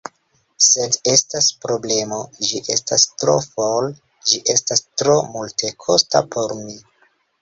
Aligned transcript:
Sed 0.67 0.95
estas 1.11 1.49
problemo: 1.65 2.17
ĝi 2.51 2.61
estas 2.77 3.05
tro 3.23 3.35
for, 3.51 3.91
ĝi 4.31 4.41
estas 4.55 4.85
tro 5.03 5.19
multekosta 5.37 6.25
por 6.37 6.57
mi. 6.65 6.79